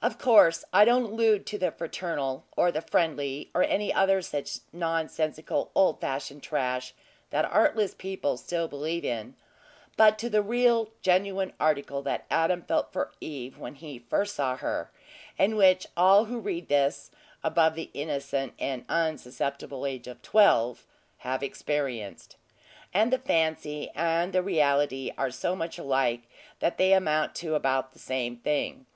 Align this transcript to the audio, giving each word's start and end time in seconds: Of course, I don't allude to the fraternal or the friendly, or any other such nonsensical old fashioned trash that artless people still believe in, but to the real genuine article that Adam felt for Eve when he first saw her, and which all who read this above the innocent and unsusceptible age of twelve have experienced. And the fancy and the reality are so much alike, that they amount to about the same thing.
Of 0.00 0.16
course, 0.16 0.64
I 0.72 0.86
don't 0.86 1.10
allude 1.12 1.44
to 1.44 1.58
the 1.58 1.70
fraternal 1.70 2.46
or 2.56 2.72
the 2.72 2.80
friendly, 2.80 3.50
or 3.52 3.62
any 3.62 3.92
other 3.92 4.22
such 4.22 4.60
nonsensical 4.72 5.72
old 5.74 6.00
fashioned 6.00 6.42
trash 6.42 6.94
that 7.28 7.44
artless 7.44 7.92
people 7.92 8.38
still 8.38 8.66
believe 8.66 9.04
in, 9.04 9.36
but 9.98 10.18
to 10.20 10.30
the 10.30 10.40
real 10.40 10.88
genuine 11.02 11.52
article 11.60 12.00
that 12.00 12.24
Adam 12.30 12.62
felt 12.62 12.94
for 12.94 13.12
Eve 13.20 13.58
when 13.58 13.74
he 13.74 13.98
first 13.98 14.34
saw 14.34 14.56
her, 14.56 14.90
and 15.38 15.54
which 15.58 15.86
all 15.98 16.24
who 16.24 16.38
read 16.38 16.68
this 16.70 17.10
above 17.42 17.74
the 17.74 17.90
innocent 17.92 18.54
and 18.58 18.86
unsusceptible 18.88 19.84
age 19.84 20.06
of 20.06 20.22
twelve 20.22 20.86
have 21.18 21.42
experienced. 21.42 22.36
And 22.94 23.12
the 23.12 23.18
fancy 23.18 23.90
and 23.94 24.32
the 24.32 24.42
reality 24.42 25.12
are 25.18 25.30
so 25.30 25.54
much 25.54 25.76
alike, 25.78 26.22
that 26.60 26.78
they 26.78 26.94
amount 26.94 27.34
to 27.34 27.54
about 27.54 27.92
the 27.92 27.98
same 27.98 28.38
thing. 28.38 28.86